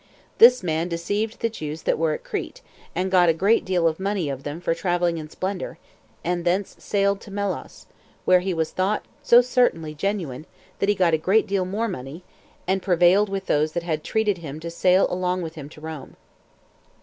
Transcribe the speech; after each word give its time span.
This 0.39 0.63
man 0.63 0.89
deceived 0.89 1.41
the 1.41 1.49
Jews 1.51 1.83
that 1.83 1.99
were 1.99 2.13
at 2.13 2.23
Crete, 2.23 2.61
and 2.95 3.11
got 3.11 3.29
a 3.29 3.33
great 3.33 3.63
deal 3.63 3.87
of 3.87 3.99
money 3.99 4.29
of 4.29 4.41
them 4.41 4.59
for 4.59 4.73
traveling 4.73 5.19
in 5.19 5.29
splendor; 5.29 5.77
and 6.23 6.43
thence 6.43 6.75
sailed 6.79 7.21
to 7.21 7.29
Melos, 7.29 7.85
where 8.25 8.39
he 8.39 8.51
was 8.51 8.71
thought 8.71 9.05
so 9.21 9.41
certainly 9.43 9.93
genuine, 9.93 10.47
that 10.79 10.89
he 10.89 10.95
got 10.95 11.13
a 11.13 11.19
great 11.19 11.45
deal 11.45 11.65
more 11.65 11.87
money, 11.87 12.23
and 12.67 12.81
prevailed 12.81 13.29
with 13.29 13.45
those 13.45 13.73
that 13.73 13.83
had 13.83 14.03
treated 14.03 14.39
him 14.39 14.59
to 14.61 14.71
sail 14.71 15.05
along 15.07 15.43
with 15.43 15.53
him 15.53 15.69
to 15.69 15.79
Rome. 15.79 16.15